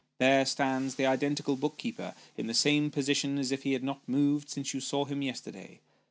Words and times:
There 0.17 0.47
stands 0.47 0.95
the 0.95 1.05
identical 1.05 1.55
book 1.55 1.77
keeper 1.77 2.15
in 2.35 2.47
the 2.47 2.55
same 2.55 2.89
position 2.89 3.37
as 3.37 3.51
if 3.51 3.61
he 3.61 3.73
had 3.73 3.83
not 3.83 4.01
moved 4.09 4.49
since 4.49 4.73
you 4.73 4.79
saw 4.79 5.05
him 5.05 5.21
yesterday. 5.21 5.79